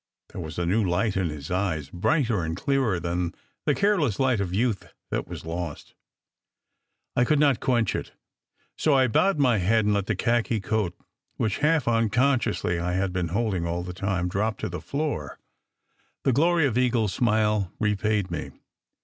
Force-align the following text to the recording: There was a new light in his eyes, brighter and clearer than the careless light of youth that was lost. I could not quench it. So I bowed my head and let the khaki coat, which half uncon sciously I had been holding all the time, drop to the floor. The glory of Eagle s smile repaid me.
There 0.29 0.41
was 0.41 0.57
a 0.57 0.65
new 0.65 0.83
light 0.83 1.15
in 1.15 1.29
his 1.29 1.51
eyes, 1.51 1.91
brighter 1.91 2.43
and 2.43 2.57
clearer 2.57 2.99
than 2.99 3.35
the 3.67 3.75
careless 3.75 4.19
light 4.19 4.41
of 4.41 4.51
youth 4.51 4.91
that 5.11 5.27
was 5.27 5.45
lost. 5.45 5.93
I 7.15 7.23
could 7.23 7.37
not 7.37 7.59
quench 7.59 7.93
it. 7.95 8.11
So 8.75 8.95
I 8.95 9.05
bowed 9.07 9.37
my 9.37 9.59
head 9.59 9.85
and 9.85 9.93
let 9.93 10.07
the 10.07 10.15
khaki 10.15 10.59
coat, 10.59 10.95
which 11.37 11.59
half 11.59 11.85
uncon 11.85 12.39
sciously 12.41 12.81
I 12.81 12.93
had 12.93 13.13
been 13.13 13.27
holding 13.27 13.67
all 13.67 13.83
the 13.83 13.93
time, 13.93 14.27
drop 14.27 14.57
to 14.61 14.69
the 14.69 14.81
floor. 14.81 15.37
The 16.23 16.33
glory 16.33 16.65
of 16.65 16.79
Eagle 16.79 17.03
s 17.03 17.13
smile 17.13 17.71
repaid 17.77 18.31
me. 18.31 18.49